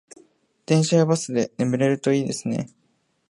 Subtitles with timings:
[0.65, 2.71] 電車やバスで眠れるといいですね